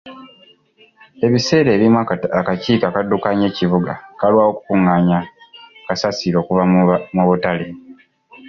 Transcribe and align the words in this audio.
Ebiseera 1.25 1.69
ebimu 1.73 1.97
akakiiko 2.39 2.85
akaddukanya 2.87 3.45
ekibuga 3.51 3.93
kalwawo 4.19 4.49
okukungaanya 4.51 5.19
kasasiro 5.87 6.37
okuva 6.39 6.63
mu 7.15 7.23
butale. 7.29 7.67